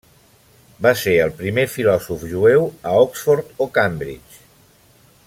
[0.85, 4.43] Va ser el primer filòsof jueu a Oxford o Cambridge.